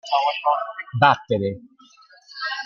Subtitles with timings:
[0.99, 1.61] Vattene!